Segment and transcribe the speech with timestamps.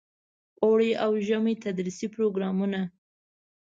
[0.63, 2.81] اوړني او ژمني تدریسي پروګرامونه.